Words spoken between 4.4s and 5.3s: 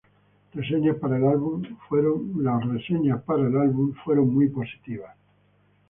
positivos.